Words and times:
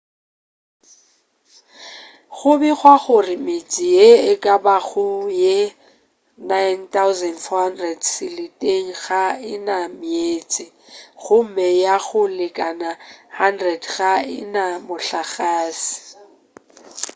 go 2.35 2.51
begwa 2.61 2.95
gore 3.03 3.35
metse 3.45 3.83
ye 3.95 4.09
e 4.31 4.33
ka 4.43 4.55
bago 4.65 5.07
ye 5.43 5.57
9400 6.51 7.99
seleteng 8.13 8.89
ga 9.03 9.25
e 9.53 9.55
na 9.67 9.77
meetse 9.99 10.63
gomme 11.21 11.67
ya 11.83 11.95
go 12.05 12.21
lekana 12.39 12.89
100 13.37 13.81
ga 13.95 14.13
e 14.39 14.39
na 14.53 14.65
mohlagase 14.87 15.91